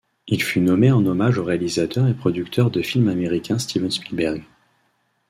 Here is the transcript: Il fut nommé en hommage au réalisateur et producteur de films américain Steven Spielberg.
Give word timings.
Il 0.25 0.41
fut 0.41 0.61
nommé 0.61 0.91
en 0.91 1.05
hommage 1.05 1.37
au 1.37 1.43
réalisateur 1.43 2.07
et 2.07 2.15
producteur 2.15 2.71
de 2.71 2.81
films 2.81 3.07
américain 3.07 3.59
Steven 3.59 3.91
Spielberg. 3.91 4.41